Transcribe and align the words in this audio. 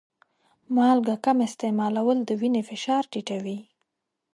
مالګه 0.75 1.15
کم 1.25 1.37
استعمالول 1.47 2.17
د 2.25 2.29
وینې 2.39 2.61
فشار 2.69 3.03
ټیټوي. 3.11 3.59